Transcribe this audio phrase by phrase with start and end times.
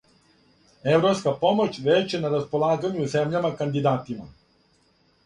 [0.93, 4.27] Европска помоћ већ је на располагању земљама кандидатима.